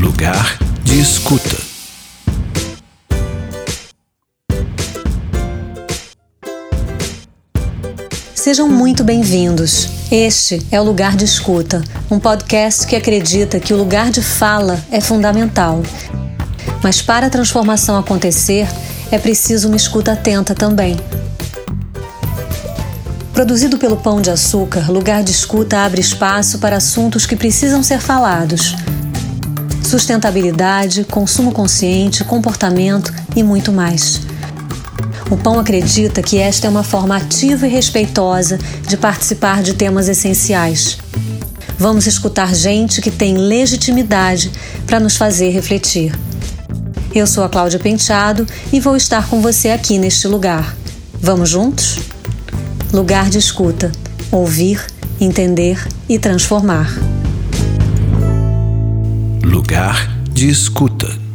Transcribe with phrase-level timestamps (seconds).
[0.00, 1.56] Lugar de escuta.
[8.32, 9.88] Sejam muito bem-vindos.
[10.08, 14.78] Este é o Lugar de Escuta, um podcast que acredita que o lugar de fala
[14.92, 15.82] é fundamental.
[16.80, 18.68] Mas para a transformação acontecer,
[19.10, 20.96] é preciso uma escuta atenta também.
[23.32, 27.98] Produzido pelo Pão de Açúcar, Lugar de Escuta abre espaço para assuntos que precisam ser
[28.00, 28.76] falados.
[29.88, 34.20] Sustentabilidade, consumo consciente, comportamento e muito mais.
[35.30, 40.06] O Pão acredita que esta é uma forma ativa e respeitosa de participar de temas
[40.06, 40.98] essenciais.
[41.78, 44.52] Vamos escutar gente que tem legitimidade
[44.86, 46.14] para nos fazer refletir.
[47.14, 50.76] Eu sou a Cláudia Penteado e vou estar com você aqui neste lugar.
[51.14, 51.98] Vamos juntos?
[52.92, 53.90] Lugar de escuta.
[54.30, 54.84] Ouvir,
[55.18, 57.07] entender e transformar.
[59.78, 61.27] Lugar de escuta.